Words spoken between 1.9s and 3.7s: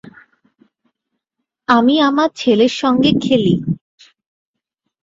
আমার ছেলের সঙ্গে খেলি।